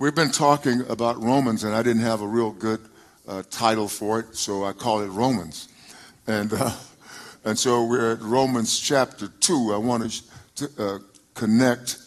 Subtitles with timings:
[0.00, 2.78] We've been talking about Romans, and I didn't have a real good
[3.26, 5.66] uh, title for it, so I call it Romans.
[6.28, 6.70] And, uh,
[7.44, 9.72] and so we're at Romans chapter 2.
[9.74, 10.22] I want
[10.54, 10.98] to uh,
[11.34, 11.98] connect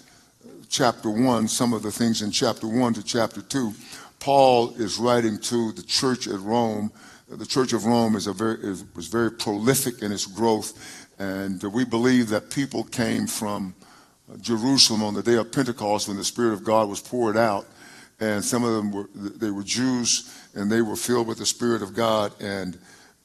[0.69, 3.73] chapter 1, some of the things in chapter 1 to chapter 2.
[4.21, 6.94] Paul is writing to the church at Rome.
[7.28, 11.62] The church of Rome is a very, is, was very prolific in its growth, and
[11.62, 13.76] we believe that people came from
[14.39, 17.68] Jerusalem on the day of Pentecost when the Spirit of God was poured out.
[18.21, 21.81] And some of them were, they were Jews and they were filled with the Spirit
[21.81, 22.77] of God, and,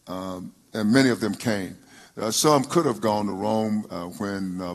[0.06, 1.76] um, and many of them came.
[2.18, 4.74] Uh, some could have gone to Rome uh, when uh,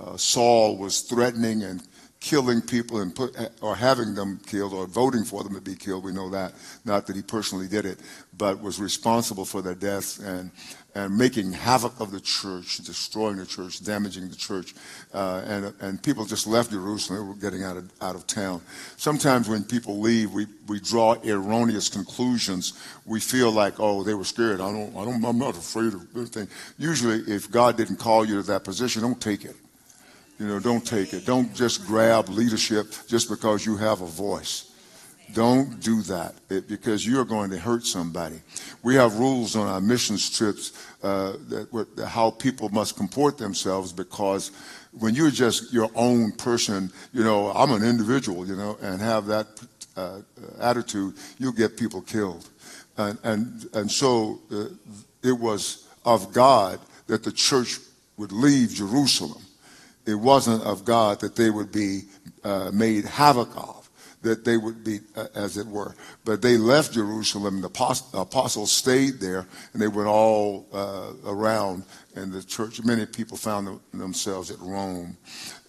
[0.00, 1.82] uh Saul was threatening and
[2.18, 6.04] killing people and put, or having them killed or voting for them to be killed.
[6.04, 6.52] We know that.
[6.84, 7.98] Not that he personally did it,
[8.36, 10.50] but was responsible for their deaths and,
[10.94, 14.74] and making havoc of the church, destroying the church, damaging the church.
[15.14, 17.20] Uh, and, and people just left Jerusalem.
[17.20, 18.60] They were getting out of, out of town.
[18.96, 22.72] Sometimes when people leave, we, we draw erroneous conclusions.
[23.06, 24.60] We feel like, oh, they were scared.
[24.60, 26.48] I don't, I don't, I'm not afraid of anything.
[26.78, 29.56] Usually, if God didn't call you to that position, don't take it.
[30.40, 31.26] You know, don't take it.
[31.26, 34.69] Don't just grab leadership just because you have a voice.
[35.34, 38.40] Don't do that it, because you're going to hurt somebody.
[38.82, 44.50] We have rules on our missions trips uh, that, how people must comport themselves because
[44.92, 49.26] when you're just your own person, you know, I'm an individual, you know, and have
[49.26, 49.46] that
[49.96, 50.20] uh,
[50.60, 52.48] attitude, you'll get people killed.
[52.96, 54.66] And, and, and so uh,
[55.22, 57.78] it was of God that the church
[58.16, 59.42] would leave Jerusalem
[60.06, 62.02] it wasn't of God that they would be
[62.42, 63.79] uh, made havoc of,
[64.22, 65.94] that they would be, uh, as it were.
[66.24, 67.68] But they left Jerusalem, the
[68.14, 71.84] apostles stayed there, and they went all uh, around,
[72.14, 75.16] and the church, many people found themselves at Rome.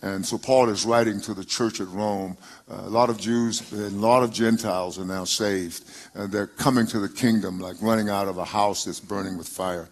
[0.01, 2.35] And so Paul is writing to the church at Rome.
[2.69, 5.83] Uh, a lot of Jews and a lot of Gentiles are now saved,
[6.15, 9.47] and they're coming to the kingdom like running out of a house that's burning with
[9.47, 9.89] fire.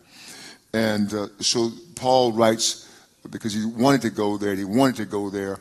[0.74, 2.88] And uh, so Paul writes
[3.30, 5.60] because he wanted to go there he wanted to go there,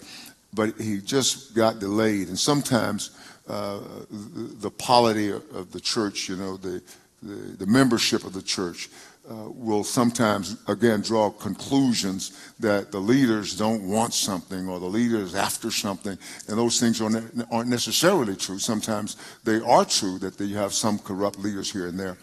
[0.55, 2.29] but he just got delayed.
[2.29, 3.11] And sometimes
[3.49, 6.83] uh, the, the, polity of the church, you know, the,
[7.23, 8.89] the, the membership of the church,
[9.31, 15.35] uh, will sometimes, again, draw conclusions that the leaders don't want something or the leaders
[15.35, 16.17] after something,
[16.49, 18.59] and those things aren't, aren't necessarily true.
[18.59, 22.17] Sometimes they are true that you have some corrupt leaders here and there,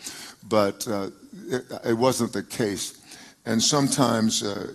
[0.50, 1.12] but uh,
[1.48, 3.00] it, it, wasn't the case.
[3.46, 4.74] And sometimes uh,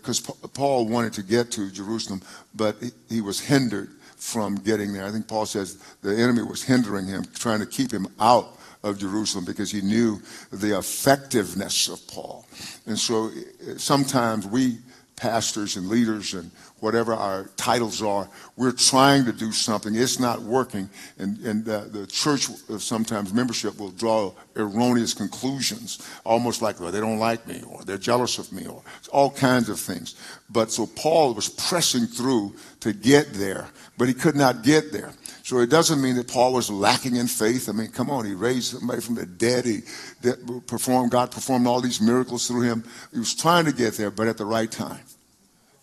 [0.00, 2.22] because Paul wanted to get to Jerusalem,
[2.54, 2.76] but
[3.08, 5.04] he was hindered from getting there.
[5.04, 8.98] I think Paul says the enemy was hindering him, trying to keep him out of
[8.98, 10.20] Jerusalem because he knew
[10.50, 12.46] the effectiveness of Paul.
[12.86, 14.78] And so eh, sometimes we
[15.16, 16.50] pastors and leaders and
[16.82, 19.94] whatever our titles are, we're trying to do something.
[19.94, 20.90] It's not working.
[21.16, 26.98] And, and the church, uh, sometimes membership will draw erroneous conclusions, almost like, well, they
[26.98, 28.82] don't like me, or they're jealous of me, or
[29.12, 30.16] all kinds of things.
[30.50, 35.12] But so Paul was pressing through to get there, but he could not get there.
[35.44, 37.68] So it doesn't mean that Paul was lacking in faith.
[37.68, 39.66] I mean, come on, he raised somebody from the dead.
[39.66, 39.82] He
[40.66, 42.82] performed, God performed all these miracles through him.
[43.12, 45.00] He was trying to get there, but at the right time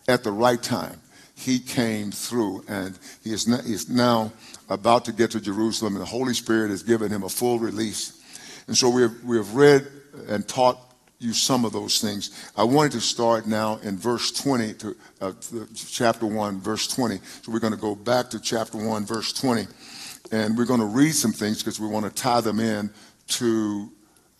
[0.10, 1.00] at the right time.
[1.36, 4.34] He came through, and he is, now
[4.68, 8.22] about to get to Jerusalem, and the Holy Spirit has given him a full release.
[8.68, 9.88] And so we have, we have read
[10.28, 10.78] and taught
[11.20, 12.52] you some of those things.
[12.58, 15.32] I wanted to start now in verse 20 to uh,
[15.76, 17.20] chapter 1, verse 20.
[17.42, 19.68] So we're going to go back to chapter 1, verse 20,
[20.32, 22.90] and we're going to read some things because we want to tie them in
[23.28, 23.90] to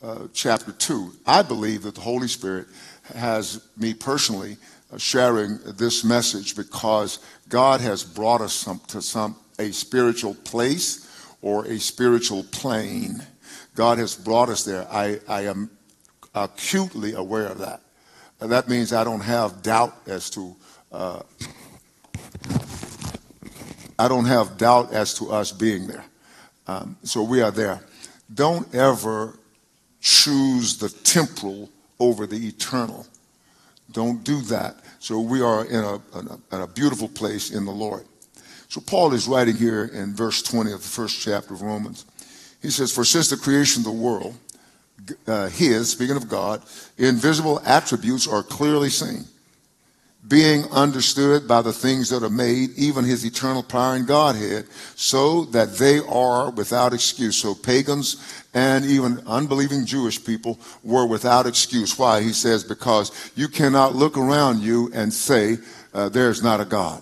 [0.02, 1.14] uh, chapter 2.
[1.26, 2.68] I believe that the Holy Spirit
[3.16, 4.58] has me personally
[4.98, 11.08] sharing this message because God has brought us some, to some a spiritual place
[11.42, 13.26] or a spiritual plane.
[13.76, 14.88] God has brought us there.
[14.92, 15.70] I, I am
[16.34, 17.82] acutely aware of that.
[18.40, 20.56] And that means I don't have doubt as to
[20.92, 21.22] uh,
[24.00, 26.06] I don't have doubt as to us being there.
[26.68, 27.82] Um, so we are there.
[28.34, 29.38] Don't ever
[30.00, 31.70] choose the temporal
[32.00, 33.06] over the eternal.
[33.92, 34.76] Don't do that.
[35.00, 38.06] So we are in a, in a, in a beautiful place in the Lord.
[38.68, 42.06] So Paul is writing here in verse 20 of the first chapter of Romans.
[42.62, 44.36] He says, For since the creation of the world,
[45.26, 46.62] uh, his, speaking of God,
[46.98, 49.26] invisible attributes are clearly seen
[50.28, 55.46] being understood by the things that are made, even his eternal power and Godhead, so
[55.46, 57.38] that they are without excuse.
[57.38, 61.98] So pagans and even unbelieving Jewish people were without excuse.
[61.98, 62.22] Why?
[62.22, 65.58] He says, because you cannot look around you and say,
[65.94, 67.02] uh, there's not a God.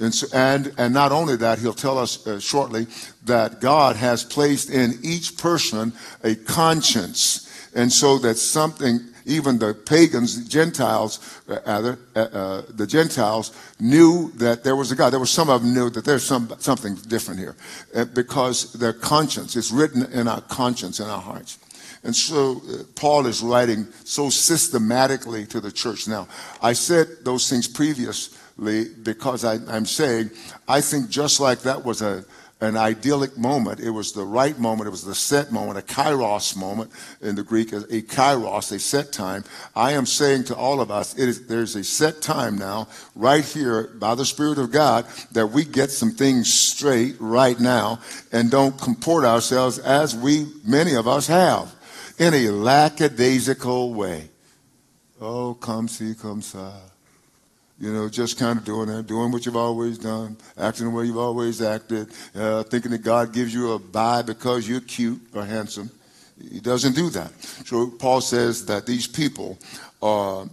[0.00, 2.86] And, so, and, and not only that, he'll tell us uh, shortly
[3.24, 5.92] that God has placed in each person
[6.24, 7.46] a conscience.
[7.74, 9.00] And so that something,
[9.30, 14.96] even the pagans, the Gentiles, uh, uh, uh, the Gentiles knew that there was a
[14.96, 15.10] God.
[15.10, 17.56] There was some of them knew that there's some, something different here
[17.94, 21.58] uh, because their conscience is written in our conscience, in our hearts.
[22.02, 26.08] And so uh, Paul is writing so systematically to the church.
[26.08, 26.28] Now,
[26.62, 30.30] I said those things previously because I, am saying
[30.68, 32.24] I think just like that was a
[32.60, 33.80] an idyllic moment.
[33.80, 34.86] It was the right moment.
[34.86, 36.92] It was the set moment, a kairos moment
[37.22, 39.44] in the Greek, a kairos, a set time.
[39.74, 44.14] I am saying to all of us, there's a set time now, right here, by
[44.14, 49.24] the Spirit of God, that we get some things straight right now and don't comport
[49.24, 51.74] ourselves as we, many of us, have
[52.18, 54.28] in a lackadaisical way.
[55.18, 56.58] Oh, come see, come see.
[57.80, 61.06] You know, just kind of doing that, doing what you've always done, acting the way
[61.06, 65.46] you've always acted, uh, thinking that God gives you a buy because you're cute or
[65.46, 65.90] handsome.
[66.52, 67.32] He doesn't do that.
[67.64, 69.58] So Paul says that these people
[70.02, 70.46] are,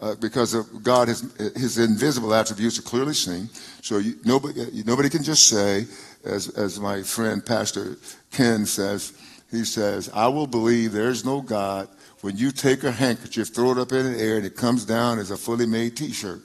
[0.00, 1.22] uh, because of God, his,
[1.56, 3.48] his invisible attributes are clearly seen.
[3.80, 5.86] So you, nobody, nobody can just say,
[6.24, 7.96] as, as my friend Pastor
[8.32, 9.14] Ken says,
[9.50, 11.88] he says, I will believe there's no God
[12.20, 15.18] when you take a handkerchief, throw it up in the air, and it comes down
[15.18, 16.42] as a fully made t shirt.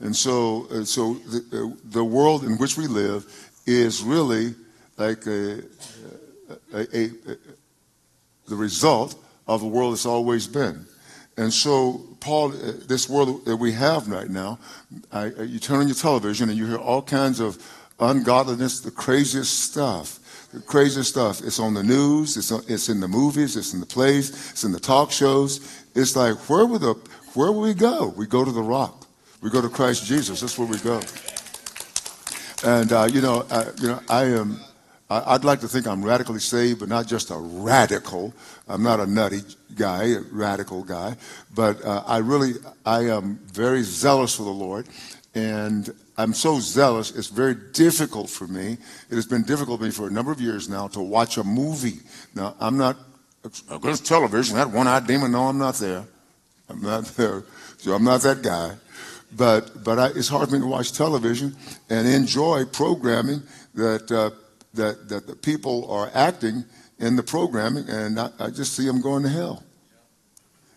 [0.00, 3.24] And so, uh, so the, uh, the world in which we live
[3.66, 4.54] is really
[4.96, 5.62] like a,
[6.72, 7.10] a, a, a,
[8.46, 10.86] the result of the world that's always been.
[11.36, 14.58] And so, Paul, uh, this world that we have right now,
[15.12, 17.58] I, you turn on your television and you hear all kinds of
[17.98, 20.20] ungodliness, the craziest stuff.
[20.52, 21.42] The craziest stuff.
[21.42, 24.64] It's on the news, it's, on, it's in the movies, it's in the plays, it's
[24.64, 25.84] in the talk shows.
[25.94, 26.94] It's like, where would, the,
[27.34, 28.14] where would we go?
[28.16, 29.05] We go to the rock.
[29.42, 30.40] We go to Christ Jesus.
[30.40, 31.00] That's where we go.
[32.64, 34.60] And uh, you know, I, you know, I am.
[35.08, 38.34] I'd like to think I'm radically saved, but not just a radical.
[38.66, 39.42] I'm not a nutty
[39.76, 41.16] guy, a radical guy,
[41.54, 42.54] but uh, I really,
[42.84, 44.88] I am very zealous for the Lord,
[45.32, 47.12] and I'm so zealous.
[47.12, 48.78] It's very difficult for me.
[49.08, 51.44] It has been difficult for me for a number of years now to watch a
[51.44, 52.00] movie.
[52.34, 52.96] Now, I'm not
[53.70, 54.56] against television.
[54.56, 55.30] That one-eyed demon.
[55.30, 56.04] No, I'm not there.
[56.68, 57.44] I'm not there.
[57.78, 58.74] So I'm not that guy.
[59.34, 61.56] But, but I, it's hard for me to watch television
[61.90, 63.42] and enjoy programming
[63.74, 64.30] that, uh,
[64.74, 66.64] that, that the people are acting
[66.98, 69.62] in the programming, and I, I just see them going to hell.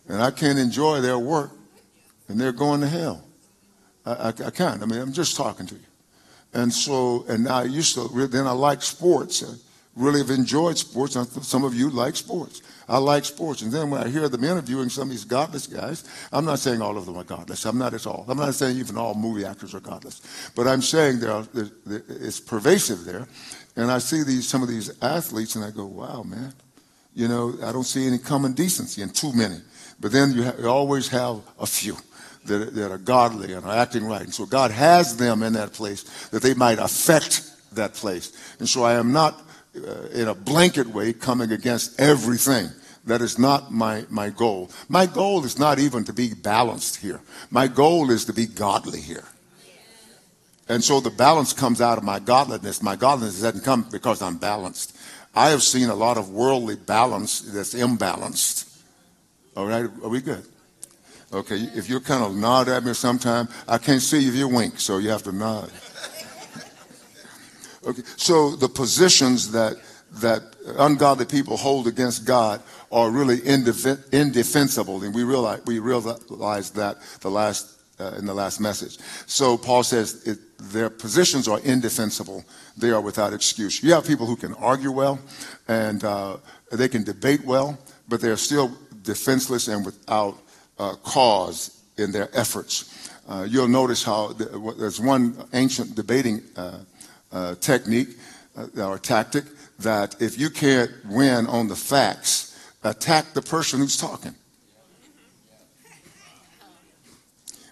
[0.08, 1.52] And I can't enjoy their work,
[2.28, 3.24] and they're going to hell.
[4.04, 4.82] I, I, I can't.
[4.82, 5.80] I mean, I'm just talking to you.
[6.52, 9.44] And so, and I used to, then I like sports.
[9.44, 9.54] I
[9.96, 11.16] really have enjoyed sports.
[11.46, 12.62] Some of you like sports.
[12.88, 13.62] I like sports.
[13.62, 16.80] And then when I hear them interviewing some of these godless guys, I'm not saying
[16.80, 17.64] all of them are godless.
[17.64, 18.24] I'm not at all.
[18.28, 20.22] I'm not saying even all movie actors are godless.
[20.54, 21.46] But I'm saying there are,
[21.86, 23.28] it's pervasive there.
[23.76, 26.52] And I see these some of these athletes and I go, wow, man.
[27.14, 29.58] You know, I don't see any common decency in too many.
[30.00, 31.96] But then you, you always have a few.
[32.46, 34.22] That, that, are godly and are acting right.
[34.22, 38.32] And so God has them in that place that they might affect that place.
[38.58, 39.38] And so I am not
[39.76, 42.68] uh, in a blanket way coming against everything.
[43.04, 44.70] That is not my, my goal.
[44.88, 47.20] My goal is not even to be balanced here.
[47.50, 49.24] My goal is to be godly here.
[50.68, 52.82] And so the balance comes out of my godliness.
[52.82, 54.96] My godliness doesn't come because I'm balanced.
[55.34, 58.68] I have seen a lot of worldly balance that's imbalanced.
[59.56, 60.44] All right, are we good?
[61.32, 64.80] Okay, if you kind of nod at me sometime, I can't see if you wink,
[64.80, 65.70] so you have to nod.
[67.86, 69.76] Okay, so the positions that
[70.12, 70.42] that
[70.78, 72.60] ungodly people hold against God
[72.90, 78.34] are really indef- indefensible, and we realize we realize that the last uh, in the
[78.34, 78.98] last message.
[79.26, 80.38] So Paul says it,
[80.72, 82.44] their positions are indefensible;
[82.76, 83.82] they are without excuse.
[83.82, 85.20] You have people who can argue well,
[85.68, 86.38] and uh,
[86.72, 90.38] they can debate well, but they are still defenseless and without
[90.78, 93.10] uh, cause in their efforts.
[93.28, 96.42] Uh, you'll notice how there's one ancient debating
[97.32, 98.08] uh, uh, technique
[98.76, 99.44] or tactic
[99.78, 104.34] that if you can't win on the facts, attack the person who's talking.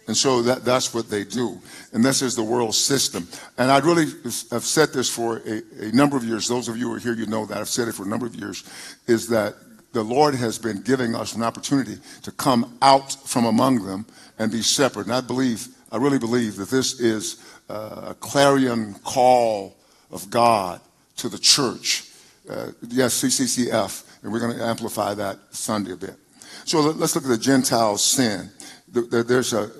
[0.06, 1.60] And so that, that's what they do.
[1.92, 3.28] And this is the world system.
[3.58, 4.06] And I really
[4.50, 6.48] have said this for a, a number of years.
[6.48, 7.58] Those of you who are here, you know that.
[7.58, 8.64] I've said it for a number of years,
[9.06, 9.54] is that
[9.92, 14.06] the Lord has been giving us an opportunity to come out from among them
[14.38, 15.06] and be separate.
[15.06, 19.76] And I believe, I really believe that this is a clarion call
[20.10, 20.80] of God
[21.16, 22.04] to the church.
[22.48, 26.16] Uh, yes, CCCF, and we're going to amplify that Sunday a bit.
[26.64, 28.50] So let, us look at the Gentiles' sin.
[28.88, 29.70] There's a,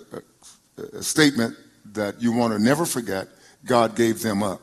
[0.93, 1.57] a statement
[1.93, 3.29] that you want to never forget.
[3.65, 4.61] God gave them up.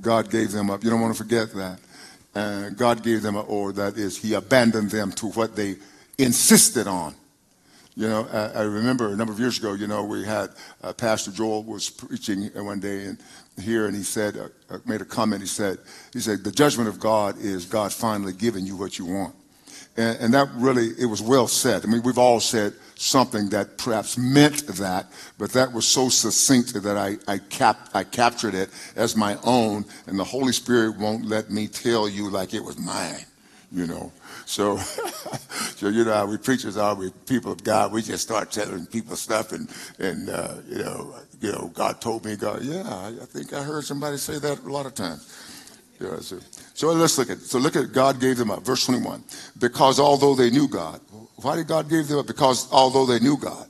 [0.00, 0.84] God gave them up.
[0.84, 1.80] You don't want to forget that.
[2.34, 5.76] Uh, God gave them, or that is, He abandoned them to what they
[6.18, 7.14] insisted on.
[7.96, 10.50] You know, I, I remember a number of years ago, you know, we had
[10.82, 13.18] uh, Pastor Joel was preaching one day and
[13.58, 15.40] here, and he said, uh, uh, made a comment.
[15.40, 15.78] He said,
[16.12, 19.34] he said, the judgment of God is God finally giving you what you want.
[19.96, 21.84] And, and that really, it was well said.
[21.84, 25.06] I mean, we've all said something that perhaps meant that,
[25.38, 29.86] but that was so succinct that I, I, cap, I captured it as my own,
[30.06, 33.24] and the Holy Spirit won't let me tell you like it was mine,
[33.72, 34.12] you know.
[34.44, 34.76] So,
[35.76, 39.16] so you know we preachers are, we people of God, we just start telling people
[39.16, 39.68] stuff, and
[39.98, 43.62] and uh, you know, you know, God told me, God, yeah, I, I think I
[43.62, 45.32] heard somebody say that a lot of times.
[46.00, 46.38] Yeah, so,
[46.74, 48.64] so let's look at so look at God gave them up.
[48.64, 49.24] Verse 21.
[49.58, 51.00] Because although they knew God,
[51.36, 52.26] why did God give them up?
[52.26, 53.68] Because although they knew God.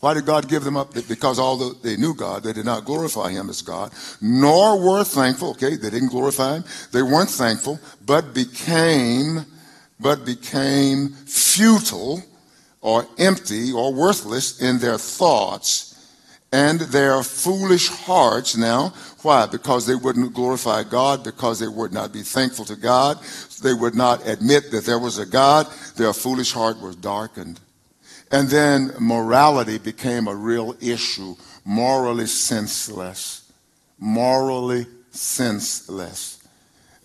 [0.00, 0.92] Why did God give them up?
[1.08, 5.50] Because although they knew God, they did not glorify him as God, nor were thankful.
[5.50, 6.64] Okay, they didn't glorify him.
[6.92, 9.46] They weren't thankful, but became,
[9.98, 12.22] but became futile
[12.82, 15.94] or empty or worthless in their thoughts
[16.52, 18.56] and their foolish hearts.
[18.56, 19.46] Now, why?
[19.46, 23.18] Because they wouldn't glorify God, because they would not be thankful to God.
[23.62, 25.66] They would not admit that there was a God.
[25.96, 27.60] Their foolish heart was darkened.
[28.30, 31.36] And then morality became a real issue.
[31.64, 33.52] Morally senseless.
[33.98, 36.36] Morally senseless.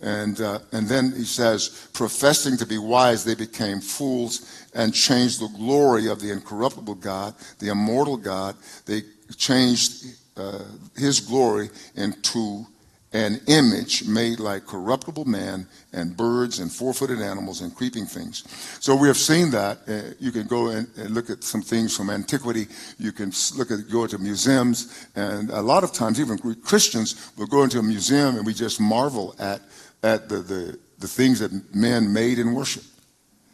[0.00, 5.40] And, uh, and then he says, professing to be wise, they became fools and changed
[5.40, 8.56] the glory of the incorruptible God, the immortal God.
[8.84, 9.02] They
[9.36, 10.04] changed
[10.36, 10.64] uh,
[10.96, 12.66] his glory into
[13.12, 18.44] an image made like corruptible man and birds and four-footed animals and creeping things.
[18.80, 19.78] So we have seen that.
[19.86, 22.66] Uh, you can go and, and, look at some things from antiquity.
[22.98, 27.46] You can look at go to museums, and a lot of times even Christians will
[27.46, 29.60] go into a museum and we just marvel at
[30.02, 32.84] at the the, the things that men made in worship.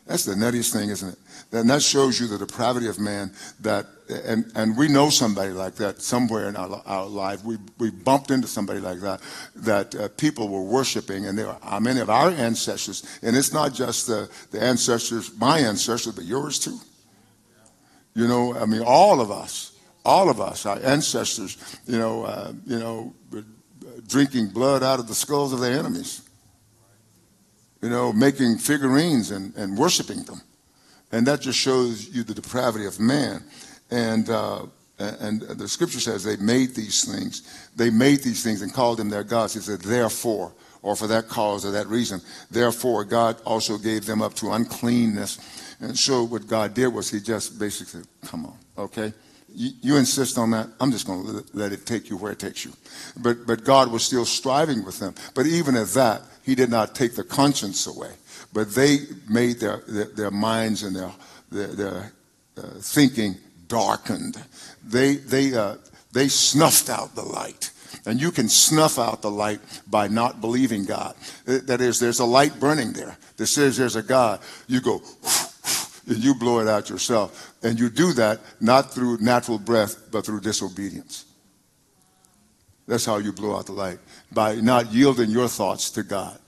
[0.06, 1.18] That's the nuttiest thing, isn't it?
[1.50, 5.76] And that shows you the depravity of man that, and, and we know somebody like
[5.76, 7.42] that somewhere in our, our life.
[7.42, 9.22] We, we bumped into somebody like that,
[9.56, 13.02] that uh, people were worshiping, and there were uh, many of our ancestors.
[13.22, 16.78] And it's not just the, the ancestors, my ancestors, but yours too.
[18.14, 19.72] You know, I mean, all of us,
[20.04, 23.14] all of us, our ancestors, you know, uh, you know,
[24.06, 26.28] drinking blood out of the skulls of their enemies
[27.82, 30.40] you know, making figurines and, and worshiping them.
[31.12, 33.42] And that just shows you the depravity of man.
[33.90, 34.66] And, uh,
[34.98, 37.70] and the scripture says they made these things.
[37.76, 39.54] They made these things and called them their gods.
[39.54, 42.20] He said, therefore, or for that cause or that reason.
[42.50, 45.38] Therefore, God also gave them up to uncleanness.
[45.80, 49.12] And so what God did was he just basically, come on, okay?
[49.54, 50.68] You, you insist on that.
[50.80, 52.72] I'm just going to let it take you where it takes you.
[53.16, 55.14] But, but God was still striving with them.
[55.34, 58.12] But even at that, he did not take the conscience away,
[58.52, 61.12] but they made their, their, their minds and their,
[61.50, 62.12] their, their
[62.56, 63.36] uh, thinking
[63.68, 64.42] darkened.
[64.84, 65.76] They, they, uh,
[66.12, 67.70] they snuffed out the light.
[68.06, 71.14] And you can snuff out the light by not believing God.
[71.44, 74.40] That is, there's a light burning there that says there's a God.
[74.66, 75.02] You go,
[76.06, 77.54] and you blow it out yourself.
[77.62, 81.24] And you do that not through natural breath, but through disobedience.
[82.86, 83.98] That's how you blow out the light,
[84.32, 86.38] by not yielding your thoughts to God.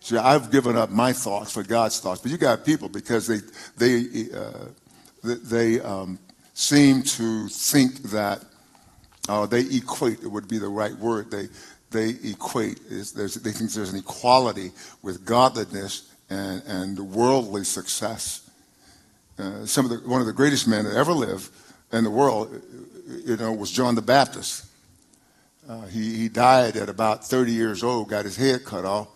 [0.00, 3.40] See, I've given up my thoughts for God's thoughts, but you got people because they,
[3.76, 4.66] they, uh,
[5.22, 6.18] they um,
[6.54, 8.44] seem to think that
[9.28, 11.48] uh, they equate, it would be the right word, they,
[11.90, 14.70] they equate, they think there's an equality
[15.02, 18.48] with godliness and, and worldly success.
[19.38, 21.50] Uh, some of the, one of the greatest men that ever lived
[21.92, 22.60] in the world,
[23.24, 24.66] you know, was John the Baptist.
[25.68, 29.08] Uh, he, he died at about 30 years old, got his head cut off.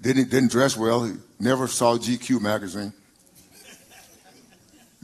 [0.00, 1.04] Didn't, didn't dress well.
[1.04, 2.92] He never saw GQ magazine.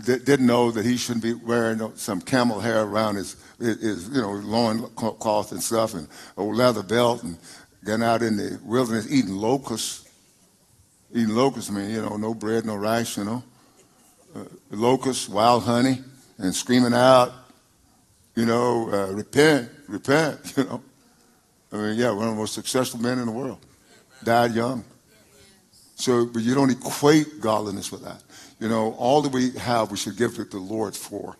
[0.04, 4.20] D- didn't know that he shouldn't be wearing some camel hair around his, his, you
[4.20, 7.36] know, loin cloth and stuff and a leather belt and
[7.84, 10.08] getting out in the wilderness eating locusts.
[11.12, 13.42] Eating locusts, I mean, you know, no bread, no rice, you know.
[14.36, 15.98] Uh, locusts, wild honey,
[16.38, 17.32] and screaming out,
[18.36, 20.82] you know, uh, repent, repent, you know.
[21.72, 23.58] I mean, yeah, one of the most successful men in the world.
[24.24, 24.84] Died young.
[25.94, 28.22] So, but you don't equate godliness with that.
[28.60, 31.36] You know, all that we have, we should give to the Lord for,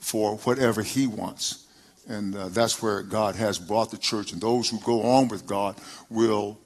[0.00, 1.66] for whatever He wants.
[2.06, 4.32] And uh, that's where God has brought the church.
[4.32, 5.76] And those who go on with God
[6.10, 6.58] will,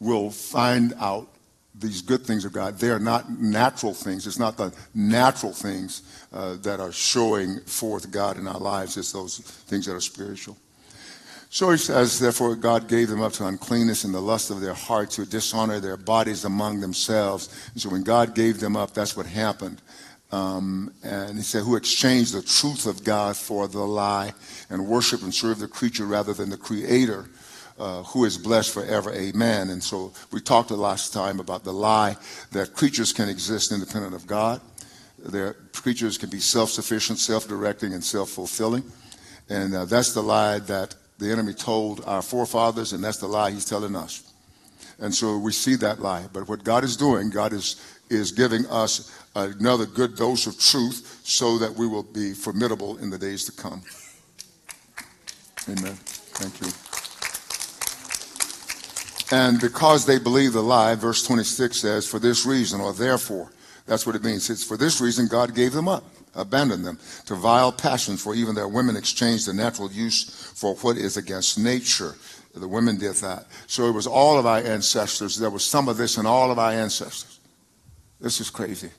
[0.00, 1.28] will find out
[1.74, 4.26] these good things of God, they are not natural things.
[4.26, 8.96] It's not the natural things uh, that are showing forth God in our lives.
[8.96, 10.56] It's those things that are spiritual.
[11.52, 14.72] So he says, therefore, God gave them up to uncleanness and the lust of their
[14.72, 17.48] heart to dishonor their bodies among themselves.
[17.72, 19.82] And so when God gave them up, that's what happened.
[20.30, 24.32] Um, and he said, who exchanged the truth of God for the lie
[24.70, 27.28] and worship and serve the creature rather than the creator
[27.80, 29.12] uh, who is blessed forever.
[29.12, 29.70] Amen.
[29.70, 32.16] And so we talked last time about the lie
[32.52, 34.60] that creatures can exist independent of God.
[35.18, 38.84] Their creatures can be self-sufficient, self-directing, and self-fulfilling.
[39.48, 43.50] And uh, that's the lie that the enemy told our forefathers, and that's the lie
[43.50, 44.32] he's telling us.
[44.98, 46.26] And so we see that lie.
[46.32, 51.20] But what God is doing, God is, is giving us another good dose of truth
[51.24, 53.82] so that we will be formidable in the days to come.
[55.68, 55.94] Amen.
[55.94, 56.68] Thank you.
[59.32, 63.52] And because they believe the lie, verse 26 says, for this reason, or therefore,
[63.86, 64.50] that's what it means.
[64.50, 68.54] It's for this reason God gave them up, abandoned them to vile passions, for even
[68.54, 72.14] their women exchanged the natural use for what is against nature.
[72.54, 73.46] The women did that.
[73.66, 75.36] So it was all of our ancestors.
[75.36, 77.38] There was some of this in all of our ancestors.
[78.20, 78.90] This is crazy.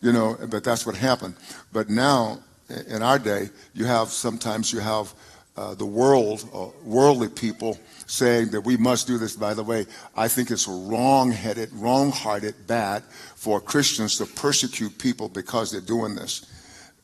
[0.00, 1.34] You know, but that's what happened.
[1.72, 2.38] But now,
[2.86, 5.12] in our day, you have sometimes you have
[5.56, 9.34] uh, the world, uh, worldly people saying that we must do this.
[9.34, 13.02] By the way, I think it's wrong-headed, wrong-hearted, bad
[13.34, 16.46] for Christians to persecute people because they're doing this.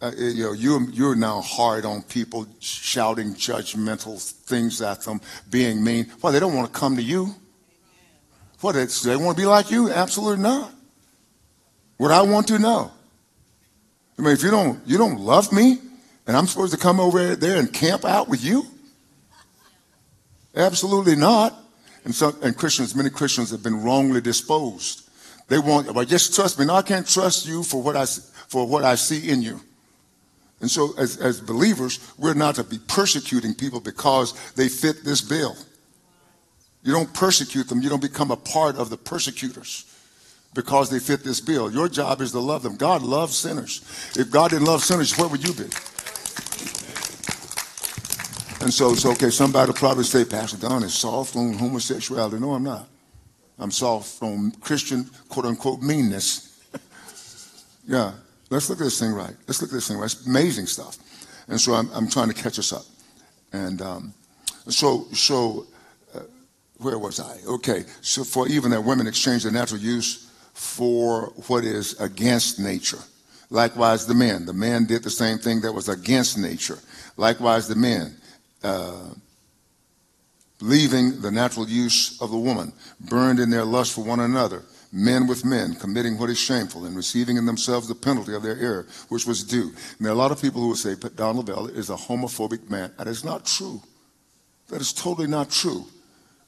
[0.04, 5.18] Uh, you know, you, you're now hard on people, shouting judgmental things at them,
[5.48, 6.12] being mean.
[6.20, 7.34] Well, they don't want to come to you.
[8.60, 9.90] What, they want to be like you?
[9.90, 10.70] Absolutely not.
[11.96, 12.92] What I want to know.
[14.18, 15.78] I mean, if you don't, you don't love me,
[16.26, 18.66] and I'm supposed to come over there and camp out with you?
[20.54, 21.58] Absolutely not.
[22.04, 25.08] And, so, and Christians, many Christians have been wrongly disposed.
[25.48, 26.66] They want, well, just trust me.
[26.66, 29.60] No, I can't trust you for what I, for what I see in you.
[30.64, 35.20] And so, as, as believers, we're not to be persecuting people because they fit this
[35.20, 35.54] bill.
[36.82, 39.84] You don't persecute them, you don't become a part of the persecutors
[40.54, 41.70] because they fit this bill.
[41.70, 42.76] Your job is to love them.
[42.76, 43.82] God loves sinners.
[44.16, 45.64] If God didn't love sinners, where would you be?
[48.64, 49.28] And so it's okay.
[49.28, 52.40] Somebody will probably say, Pastor Don is soft on homosexuality.
[52.40, 52.88] No, I'm not.
[53.58, 56.58] I'm soft on Christian, quote unquote, meanness.
[57.86, 58.14] yeah.
[58.50, 59.34] Let's look at this thing right.
[59.46, 60.06] Let's look at this thing right.
[60.06, 60.98] It's amazing stuff.
[61.48, 62.84] And so I'm, I'm trying to catch us up.
[63.52, 64.14] And um,
[64.68, 65.66] so, so
[66.14, 66.20] uh,
[66.78, 67.38] where was I?
[67.46, 67.84] Okay.
[68.00, 72.98] So for even that women exchange their natural use for what is against nature.
[73.50, 74.46] Likewise, the men.
[74.46, 76.78] The men did the same thing that was against nature.
[77.16, 78.16] Likewise, the men
[78.62, 79.10] uh,
[80.60, 84.62] leaving the natural use of the woman, burned in their lust for one another,
[84.94, 88.56] men with men, committing what is shameful and receiving in themselves the penalty of their
[88.58, 89.72] error, which was due.
[89.98, 92.70] And there are a lot of people who would say, Don Lavelle is a homophobic
[92.70, 92.92] man.
[92.96, 93.82] That is not true.
[94.68, 95.84] That is totally not true.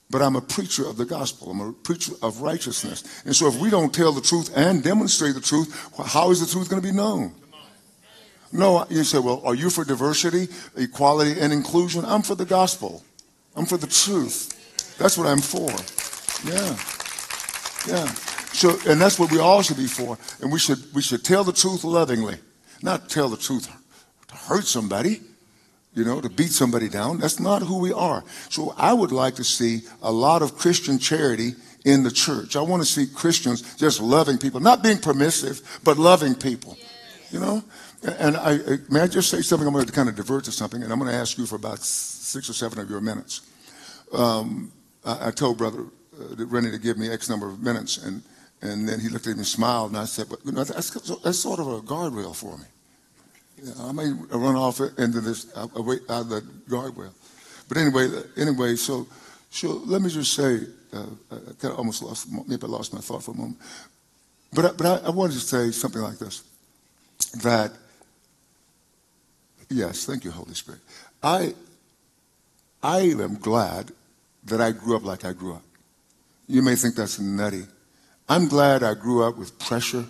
[0.08, 1.50] But I'm a preacher of the gospel.
[1.50, 3.22] I'm a preacher of righteousness.
[3.24, 6.46] And so if we don't tell the truth and demonstrate the truth, how is the
[6.46, 7.34] truth going to be known?
[8.52, 12.04] No, you say, well, are you for diversity, equality, and inclusion?
[12.04, 13.02] I'm for the gospel.
[13.56, 14.52] I'm for the truth.
[14.98, 15.68] That's what I'm for.
[16.48, 16.76] Yeah.
[17.88, 18.14] Yeah.
[18.52, 20.18] So, and that's what we all should be for.
[20.40, 22.36] And we should, we should tell the truth lovingly,
[22.82, 23.68] not tell the truth
[24.28, 25.20] to hurt somebody,
[25.94, 27.18] you know, to beat somebody down.
[27.18, 28.24] That's not who we are.
[28.50, 31.54] So I would like to see a lot of Christian charity
[31.84, 32.56] in the church.
[32.56, 36.76] I want to see Christians just loving people, not being permissive, but loving people.
[37.30, 37.64] You know?
[38.18, 38.58] And I,
[38.90, 39.66] may I just say something?
[39.66, 41.56] I'm going to kind of divert to something, and I'm going to ask you for
[41.56, 43.40] about six or seven of your minutes.
[44.12, 44.72] Um,
[45.04, 45.86] I, I, told Brother
[46.20, 48.22] uh, Rennie to give me X number of minutes, and,
[48.62, 50.90] and then he looked at me and smiled, and I said, but, you know, that's,
[51.22, 52.64] that's sort of a guardrail for me.
[53.80, 57.12] I may run off into this, uh, away out of the guardrail.
[57.68, 59.06] But anyway, anyway, so,
[59.50, 60.60] so let me just say,
[60.92, 63.58] uh, I kind of almost lost, maybe I lost my thought for a moment.
[64.52, 66.42] But, I, but I, I wanted to say something like this,
[67.42, 67.72] that
[69.68, 70.80] Yes, thank you, Holy Spirit.
[71.22, 71.54] I,
[72.82, 73.90] I am glad
[74.44, 75.62] that I grew up like I grew up.
[76.46, 77.64] You may think that's nutty.
[78.28, 80.04] I'm glad I grew up with pressure.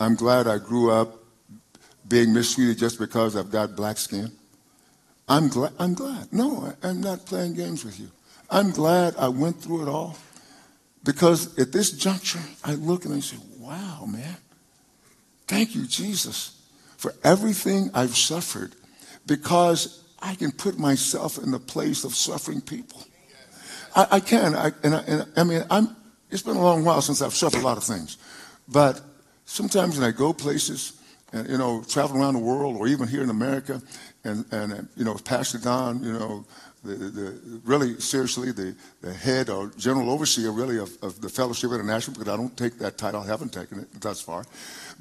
[0.00, 1.14] I'm glad I grew up
[2.06, 4.30] being mistreated just because I've got black skin.
[5.28, 5.72] I'm glad.
[5.78, 6.32] I'm glad.
[6.32, 8.10] No, I'm not playing games with you.
[8.50, 10.16] I'm glad I went through it all
[11.02, 14.36] because at this juncture, I look and I say, wow, man.
[15.46, 16.54] Thank you, Jesus
[17.04, 18.74] for everything I've suffered
[19.26, 23.04] because I can put myself in the place of suffering people.
[23.94, 24.54] I, I can.
[24.54, 25.94] I, and, I, and I mean, I'm,
[26.30, 28.16] It's been a long while since I've suffered a lot of things.
[28.68, 29.00] But
[29.44, 31.00] sometimes when I go places,
[31.32, 33.82] and, you know, travel around the world or even here in America,
[34.24, 36.46] and, and you know, Pastor Don, you know,
[36.84, 41.72] the, the, really seriously the, the head or general overseer really of, of the Fellowship
[41.72, 44.44] International, because I don't take that title, I haven't taken it thus far.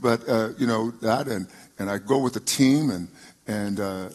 [0.01, 3.07] But, uh, you know, that, and, and I go with the team, and,
[3.47, 4.09] and, uh,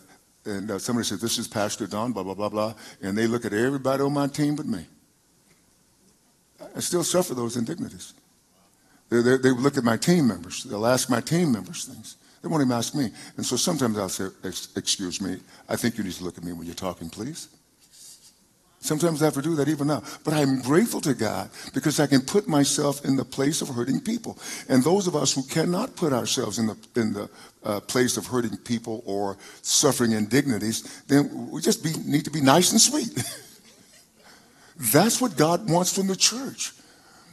[0.44, 2.75] and uh, somebody says, This is Pastor Don, blah, blah, blah, blah.
[3.03, 4.87] And they look at everybody on my team but me.
[6.77, 8.14] I still suffer those indignities.
[9.11, 10.64] They, they, they look at my team members.
[10.64, 12.16] They'll ask my team members things.
[12.42, 13.11] They won't even ask me.
[13.37, 14.29] And so sometimes I'll say,
[14.77, 17.49] Excuse me, I think you need to look at me when you're talking, please.
[18.81, 20.03] Sometimes I have to do that even now.
[20.25, 24.01] But I'm grateful to God because I can put myself in the place of hurting
[24.01, 24.38] people.
[24.68, 27.29] And those of us who cannot put ourselves in the, in the
[27.64, 32.40] uh, place of hurting people or suffering indignities, then we just be, need to be
[32.40, 33.09] nice and sweet.
[34.79, 36.73] That's what God wants from the church.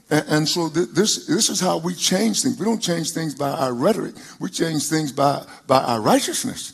[0.09, 2.59] And, and so th- this, this is how we change things.
[2.59, 4.15] We don't change things by our rhetoric.
[4.39, 6.73] We change things by, by our righteousness.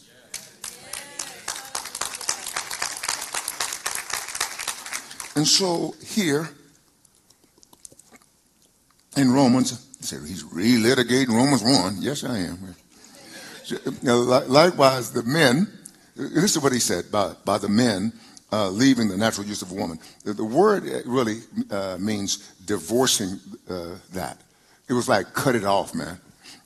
[5.36, 6.50] And so here
[9.18, 11.98] in Romans, he's relitigating Romans 1.
[12.00, 12.76] Yes, I am.
[14.04, 15.68] Likewise, the men,
[16.16, 18.14] this is what he said by, by the men
[18.52, 20.00] uh, leaving the natural use of a woman.
[20.24, 24.38] The, the word really uh, means divorcing uh, that.
[24.90, 26.20] It was like cut it off, man,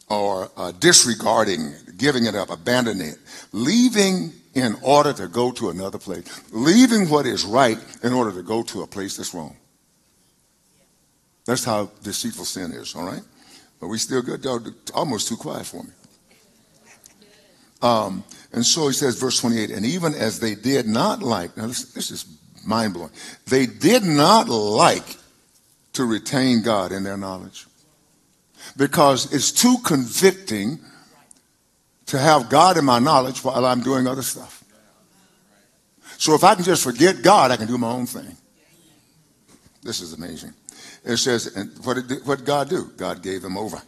[0.10, 3.18] or uh, disregarding, giving it up, abandoning it,
[3.52, 8.42] leaving in order to go to another place, leaving what is right in order to
[8.42, 9.56] go to a place that's wrong.
[11.46, 13.22] That's how deceitful sin is, all right?
[13.80, 14.46] But we still good,
[14.94, 15.90] almost too quiet for me.
[17.82, 21.68] Um, and so he says, verse 28, and even as they did not like, now
[21.68, 22.26] this, this is
[22.66, 23.12] mind blowing,
[23.48, 25.18] they did not like
[25.94, 27.68] to retain God in their knowledge
[28.78, 30.80] because it's too convicting
[32.08, 34.64] to have God in my knowledge while I'm doing other stuff.
[36.18, 38.38] So if I can just forget God, I can do my own thing.
[39.84, 40.54] This is amazing.
[41.04, 42.92] It says, and what did, what did God do?
[42.98, 43.82] God gave them over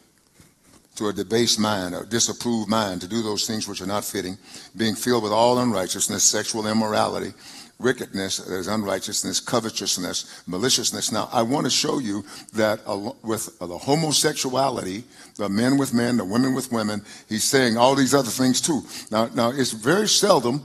[0.97, 4.37] to a debased mind, a disapproved mind, to do those things which are not fitting,
[4.75, 7.33] being filled with all unrighteousness, sexual immorality,
[7.79, 11.11] wickedness, there's unrighteousness, covetousness, maliciousness.
[11.11, 12.79] Now, I want to show you that
[13.21, 15.03] with the homosexuality,
[15.35, 18.81] the men with men, the women with women, he's saying all these other things too.
[19.11, 20.63] Now, now it's very seldom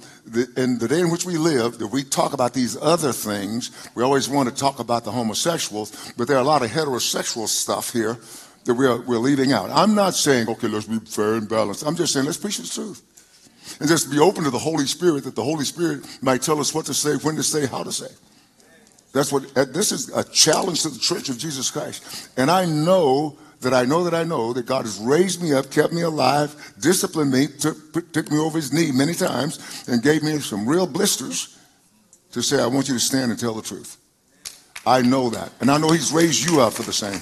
[0.56, 3.70] in the day in which we live that we talk about these other things.
[3.94, 7.46] We always want to talk about the homosexuals, but there are a lot of heterosexual
[7.46, 8.16] stuff here
[8.64, 9.70] that we're, we're leaving out.
[9.70, 11.84] I'm not saying, okay, let's be fair and balanced.
[11.84, 13.02] I'm just saying, let's preach the truth.
[13.80, 16.74] And just be open to the Holy Spirit that the Holy Spirit might tell us
[16.74, 18.12] what to say, when to say, how to say.
[19.12, 22.30] That's what, this is a challenge to the church of Jesus Christ.
[22.36, 25.70] And I know that I know that I know that God has raised me up,
[25.70, 30.22] kept me alive, disciplined me, took, took me over his knee many times, and gave
[30.22, 31.58] me some real blisters
[32.32, 33.98] to say, I want you to stand and tell the truth.
[34.84, 35.52] I know that.
[35.60, 37.20] And I know he's raised you up for the same.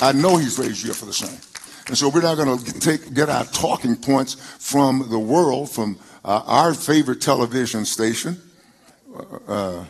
[0.00, 1.38] I know he's raised you up for the same.
[1.86, 5.98] And so we're not going to take get our talking points from the world, from
[6.24, 8.40] uh, our favorite television station.
[9.46, 9.84] Uh,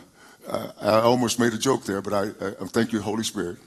[0.47, 2.23] uh, I almost made a joke there, but I,
[2.61, 3.57] I thank you, Holy Spirit.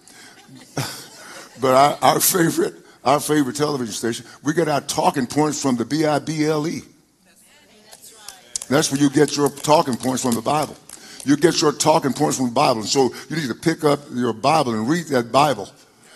[1.60, 2.74] but our, our, favorite,
[3.04, 6.68] our favorite television station, we get our talking points from the B I B L
[6.68, 6.82] E.
[8.68, 10.76] That's where you get your talking points from the Bible.
[11.24, 12.80] You get your talking points from the Bible.
[12.80, 15.70] And so you need to pick up your Bible and read that Bible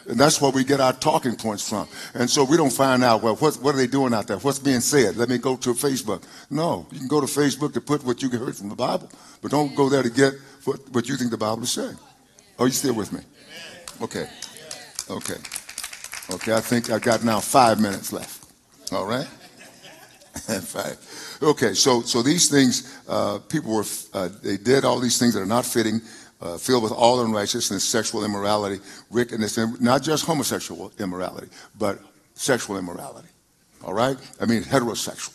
[0.08, 1.88] and that's where we get our talking points from.
[2.14, 4.38] And so we don't find out, well, what, what are they doing out there?
[4.38, 5.16] What's being said?
[5.16, 6.22] Let me go to Facebook.
[6.50, 9.10] No, you can go to Facebook to put what you heard from the Bible,
[9.40, 10.34] but don't go there to get
[10.64, 11.96] what, what you think the Bible is saying.
[12.58, 13.20] Are you still with me?
[14.00, 14.28] Okay.
[15.10, 15.36] Okay.
[16.30, 18.46] Okay, I think I've got now five minutes left.
[18.92, 19.26] All right?
[20.36, 21.38] five.
[21.42, 23.84] Okay, so so these things, uh, people were,
[24.14, 26.00] uh, they did all these things that are not fitting
[26.42, 32.00] uh, filled with all unrighteousness, sexual immorality, wickedness, and not just homosexual immorality, but
[32.34, 33.28] sexual immorality.
[33.84, 34.16] All right?
[34.40, 35.32] I mean, heterosexual,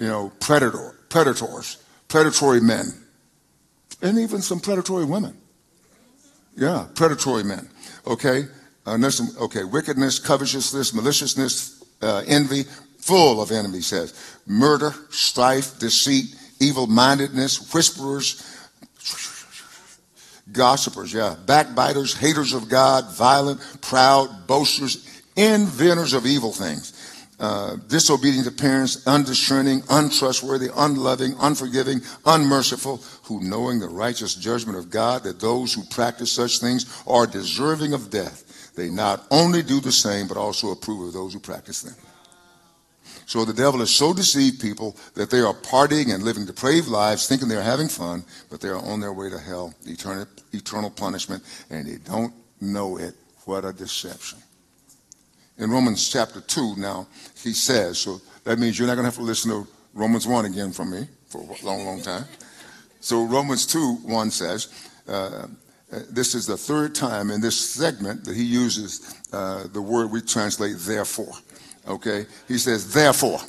[0.00, 2.86] you know, predator, predators, predatory men,
[4.02, 5.36] and even some predatory women.
[6.56, 7.68] Yeah, predatory men.
[8.06, 8.44] Okay?
[8.86, 12.62] Uh, some, okay, wickedness, covetousness, maliciousness, uh, envy,
[12.98, 14.38] full of envy, says.
[14.46, 18.46] Murder, strife, deceit, evil mindedness, whisperers,
[20.52, 21.36] Gossipers, yeah.
[21.46, 26.92] Backbiters, haters of God, violent, proud, boasters, inventors of evil things,
[27.38, 34.90] uh, disobedient to parents, undiscerning, untrustworthy, unloving, unforgiving, unmerciful, who knowing the righteous judgment of
[34.90, 39.80] God that those who practice such things are deserving of death, they not only do
[39.80, 41.94] the same, but also approve of those who practice them.
[43.30, 47.28] So the devil has so deceived people that they are partying and living depraved lives,
[47.28, 51.44] thinking they're having fun, but they are on their way to hell, eternal, eternal punishment,
[51.70, 53.14] and they don't know it.
[53.44, 54.40] What a deception.
[55.58, 57.06] In Romans chapter 2, now,
[57.40, 59.64] he says, so that means you're not going to have to listen to
[59.94, 62.24] Romans 1 again from me for a long, long time.
[62.98, 65.46] So Romans 2, 1 says, uh,
[66.10, 70.20] this is the third time in this segment that he uses uh, the word we
[70.20, 71.34] translate therefore.
[71.90, 72.26] Okay?
[72.48, 73.40] He says, therefore,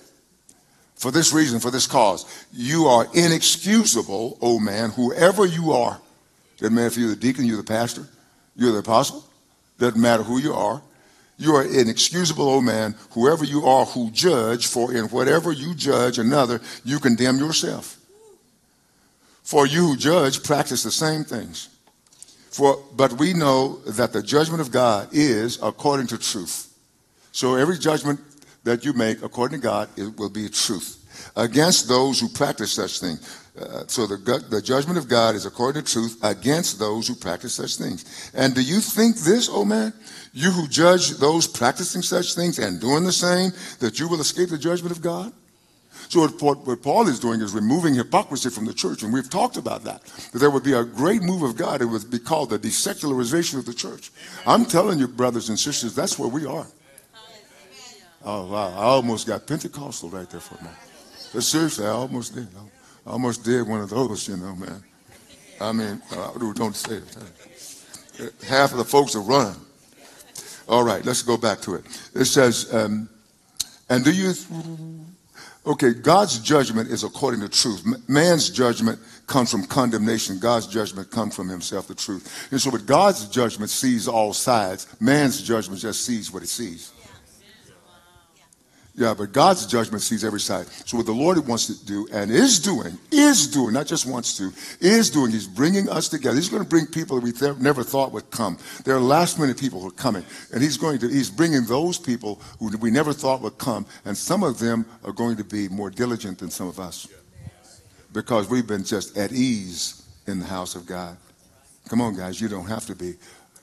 [0.95, 5.99] for this reason, for this cause, you are inexcusable, O man, whoever you are.
[6.57, 8.07] Doesn't matter if you're the deacon, you're the pastor,
[8.55, 9.25] you're the apostle.
[9.79, 10.81] Doesn't matter who you are.
[11.37, 16.19] You are inexcusable, O man, whoever you are who judge, for in whatever you judge
[16.19, 17.97] another, you condemn yourself.
[19.41, 21.69] For you who judge practice the same things.
[22.51, 26.71] For, but we know that the judgment of God is according to truth.
[27.31, 28.19] So every judgment
[28.63, 30.97] that you make according to God it will be truth
[31.35, 33.37] against those who practice such things.
[33.59, 37.53] Uh, so the, the judgment of God is according to truth against those who practice
[37.53, 38.31] such things.
[38.33, 39.93] And do you think this, oh man,
[40.33, 44.49] you who judge those practicing such things and doing the same, that you will escape
[44.49, 45.33] the judgment of God?
[46.07, 49.57] So what, what, Paul is doing is removing hypocrisy from the church, and we've talked
[49.57, 50.03] about that.
[50.31, 51.81] That there would be a great move of God.
[51.81, 54.11] It would be called the desecularization of the church.
[54.45, 56.67] I'm telling you, brothers and sisters, that's where we are.
[58.23, 58.69] Oh wow!
[58.69, 60.79] I almost got Pentecostal right there for a moment.
[61.33, 62.47] But seriously, I almost did.
[63.05, 64.83] I almost did one of those, you know, man.
[65.59, 66.95] I mean, uh, don't say
[68.19, 68.33] it.
[68.47, 69.59] Half of the folks are running.
[70.67, 71.85] All right, let's go back to it.
[72.13, 73.09] It says, um,
[73.89, 74.33] and do you,
[75.65, 77.83] okay, God's judgment is according to truth.
[78.07, 80.39] Man's judgment comes from condemnation.
[80.39, 82.47] God's judgment comes from himself, the truth.
[82.51, 84.87] And so, but God's judgment sees all sides.
[84.99, 86.91] Man's judgment just sees what it sees.
[89.01, 90.67] Yeah, but God's judgment sees every side.
[90.85, 94.37] So what the Lord wants to do and is doing, is doing, not just wants
[94.37, 96.35] to, is doing, he's bringing us together.
[96.35, 98.59] He's going to bring people that we th- never thought would come.
[98.85, 100.23] There are last minute people who are coming.
[100.53, 103.87] And he's going to, he's bringing those people who we never thought would come.
[104.05, 107.07] And some of them are going to be more diligent than some of us.
[108.13, 111.17] Because we've been just at ease in the house of God.
[111.89, 113.15] Come on, guys, you don't have to be.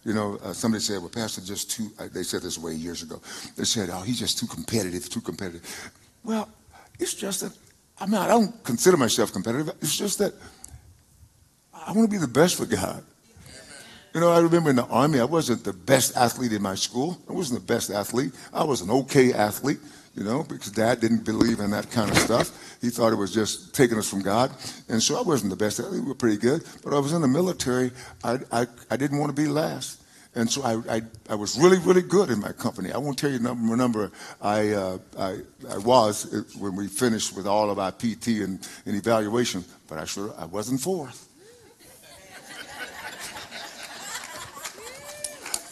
[0.08, 3.02] You know, uh, somebody said, well, Pastor, just too, uh, they said this way years
[3.02, 3.20] ago.
[3.56, 5.60] They said, oh, he's just too competitive, too competitive.
[6.24, 6.48] Well,
[6.98, 7.52] it's just that,
[8.00, 9.68] I mean, I don't consider myself competitive.
[9.82, 10.32] It's just that
[11.74, 13.04] I want to be the best for God.
[14.14, 17.18] You know, I remember in the army, I wasn't the best athlete in my school.
[17.28, 18.32] I wasn't the best athlete.
[18.52, 19.78] I was an okay athlete
[20.18, 22.50] you know, because dad didn't believe in that kind of stuff.
[22.80, 24.50] He thought it was just taking us from God.
[24.88, 25.78] And so I wasn't the best.
[25.78, 26.02] Athlete.
[26.02, 26.64] We were pretty good.
[26.82, 27.92] But I was in the military.
[28.24, 30.02] I, I, I didn't want to be last.
[30.34, 32.92] And so I, I, I, was really, really good in my company.
[32.92, 35.38] I won't tell you the number, number I, uh, I,
[35.70, 40.04] I was when we finished with all of our PT and, and evaluation, but I
[40.04, 41.27] sure I wasn't fourth.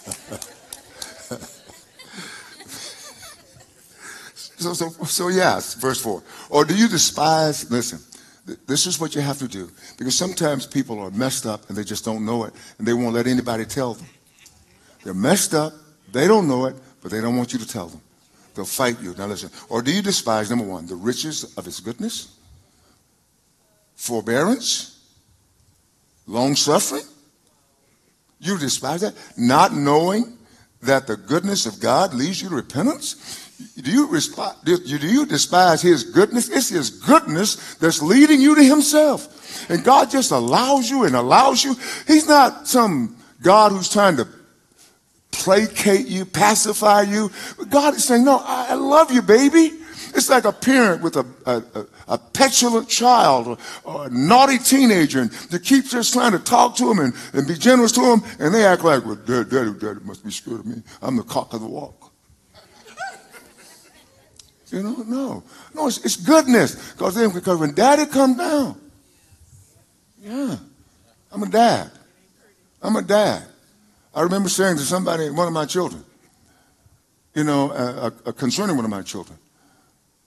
[4.59, 6.23] So, so, so yes, verse 4.
[6.49, 8.01] Or do you despise, listen,
[8.67, 9.71] this is what you have to do.
[9.99, 13.15] Because sometimes people are messed up and they just don't know it, and they won't
[13.15, 14.07] let anybody tell them.
[15.05, 15.73] They're messed up,
[16.13, 18.01] they don't know it, but they don't want you to tell them.
[18.55, 19.15] They'll fight you.
[19.19, 19.51] Now listen.
[19.69, 22.35] Or do you despise, number one, the riches of his goodness,
[23.95, 24.99] forbearance,
[26.27, 27.05] long suffering?
[28.39, 29.15] You despise that?
[29.37, 30.37] Not knowing
[30.83, 33.43] that the goodness of God leads you to repentance?
[33.81, 36.51] Do you, do you despise his goodness?
[36.51, 39.71] It's his goodness that's leading you to himself.
[39.71, 41.75] And God just allows you and allows you.
[42.07, 44.29] He's not some God who's trying to
[45.33, 47.31] placate you, pacify you.
[47.71, 49.73] God is saying, no, I love you, baby.
[50.17, 55.21] It's like a parent with a, a, a petulant child or, or, a naughty teenager
[55.21, 58.23] and they keep just trying to talk to him and, and be generous to him
[58.39, 60.83] and they act like, well, daddy, daddy, daddy must be scared of me.
[61.03, 62.13] I'm the cock of the walk.
[64.69, 65.45] You know, no.
[65.75, 66.93] No, it's, it's goodness.
[66.93, 68.81] Because then, because when daddy comes down,
[70.21, 70.57] yeah,
[71.31, 71.91] I'm a dad.
[72.83, 73.45] I'm a dad.
[74.13, 76.05] I remember saying to somebody, one of my children,
[77.35, 79.39] you know, uh, uh, concerning one of my children,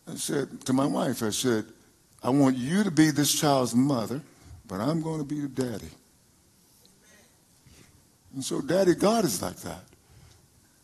[0.09, 1.65] I said to my wife, I said,
[2.23, 4.21] I want you to be this child's mother,
[4.67, 5.89] but I'm going to be the daddy.
[8.33, 9.83] And so, Daddy God is like that.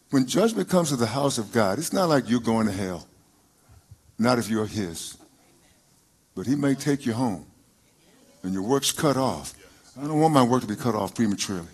[0.09, 3.07] When judgment comes to the house of God, it's not like you're going to hell.
[4.17, 5.17] Not if you're his.
[6.35, 7.45] But he may take you home
[8.43, 9.53] and your work's cut off.
[9.97, 11.67] I don't want my work to be cut off prematurely.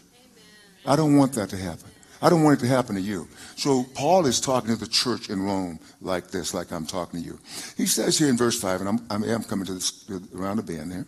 [0.85, 1.89] I don't want that to happen.
[2.21, 3.27] I don't want it to happen to you.
[3.55, 7.25] So Paul is talking to the church in Rome like this, like I'm talking to
[7.25, 7.39] you.
[7.75, 10.63] He says here in verse 5, and I'm, I am coming to this, around the
[10.63, 11.07] bend here,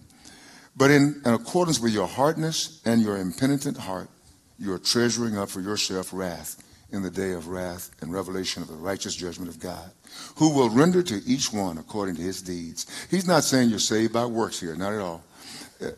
[0.75, 4.09] but in, in accordance with your hardness and your impenitent heart,
[4.57, 8.69] you are treasuring up for yourself wrath in the day of wrath and revelation of
[8.69, 9.91] the righteous judgment of God,
[10.37, 12.85] who will render to each one according to his deeds.
[13.09, 15.23] He's not saying you're saved by works here, not at all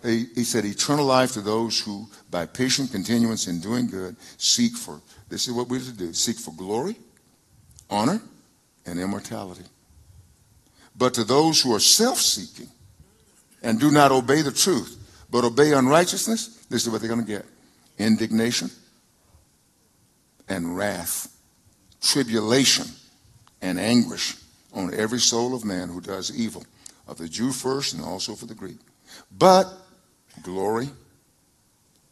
[0.03, 4.75] he, he said, eternal life to those who, by patient continuance in doing good, seek
[4.75, 6.95] for, this is what we're to do, seek for glory,
[7.89, 8.21] honor,
[8.85, 9.63] and immortality.
[10.97, 12.69] But to those who are self seeking
[13.61, 14.97] and do not obey the truth,
[15.29, 17.45] but obey unrighteousness, this is what they're going to get
[17.97, 18.69] indignation
[20.47, 21.35] and wrath,
[22.01, 22.85] tribulation
[23.61, 24.35] and anguish
[24.73, 26.63] on every soul of man who does evil,
[27.07, 28.77] of the Jew first and also for the Greek.
[29.31, 29.71] But
[30.41, 30.89] glory,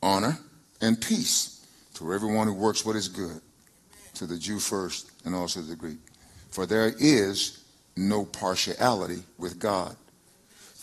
[0.01, 0.37] honor,
[0.81, 3.41] and peace to everyone who works what is good,
[4.15, 5.99] to the Jew first and also to the Greek.
[6.51, 7.63] For there is
[7.95, 9.95] no partiality with God.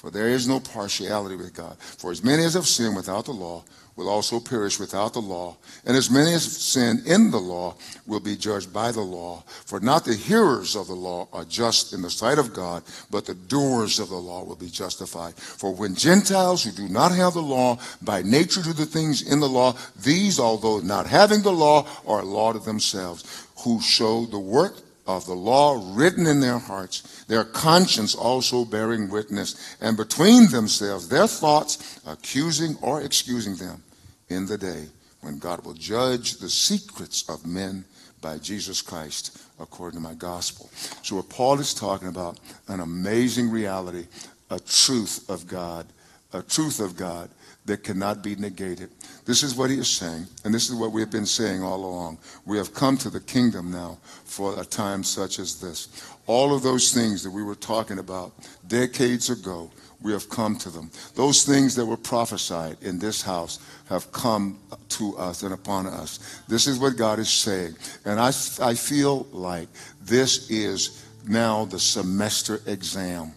[0.00, 1.76] For there is no partiality with God.
[1.78, 3.64] For as many as have sinned without the law
[3.96, 7.74] will also perish without the law, and as many as sin in the law
[8.06, 9.44] will be judged by the law.
[9.66, 13.26] For not the hearers of the law are just in the sight of God, but
[13.26, 15.34] the doers of the law will be justified.
[15.34, 19.38] For when Gentiles who do not have the law by nature do the things in
[19.38, 24.24] the law, these, although not having the law, are a law to themselves, who show
[24.24, 24.76] the work
[25.16, 31.08] of the law written in their hearts, their conscience also bearing witness, and between themselves
[31.08, 33.82] their thoughts accusing or excusing them
[34.28, 34.86] in the day
[35.20, 37.84] when God will judge the secrets of men
[38.20, 40.70] by Jesus Christ according to my gospel.
[41.02, 44.06] So, what Paul is talking about, an amazing reality,
[44.50, 45.86] a truth of God,
[46.32, 47.30] a truth of God
[47.66, 48.90] that cannot be negated.
[49.26, 51.84] This is what he is saying, and this is what we have been saying all
[51.84, 52.18] along.
[52.46, 55.88] We have come to the kingdom now for a time such as this.
[56.26, 58.32] All of those things that we were talking about
[58.66, 59.70] decades ago
[60.02, 60.90] we have come to them.
[61.14, 64.58] Those things that were prophesied in this house have come
[64.90, 66.42] to us and upon us.
[66.48, 67.74] This is what God is saying.
[68.04, 68.28] And I,
[68.62, 69.68] I feel like
[70.00, 73.32] this is now the semester exam.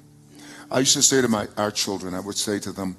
[0.73, 2.97] I used to say to my, our children, I would say to them,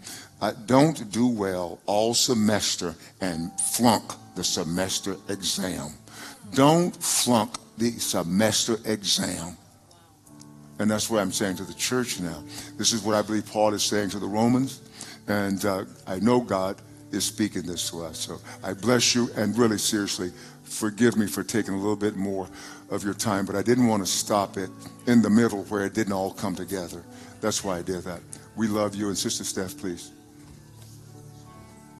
[0.66, 5.90] don't do well all semester and flunk the semester exam.
[6.54, 9.56] Don't flunk the semester exam.
[10.78, 12.44] And that's what I'm saying to the church now.
[12.76, 14.80] This is what I believe Paul is saying to the Romans.
[15.26, 18.20] And uh, I know God is speaking this to us.
[18.20, 20.30] So I bless you and really seriously
[20.62, 22.48] forgive me for taking a little bit more
[22.90, 24.70] of your time, but I didn't want to stop it
[25.06, 27.02] in the middle where it didn't all come together.
[27.44, 28.20] That's why I did that.
[28.57, 29.09] We love you.
[29.09, 30.13] And Sister Steph, please.